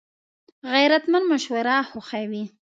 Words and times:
غیرتمند 0.71 1.25
مشوره 1.31 1.77
خوښوي 1.89 2.43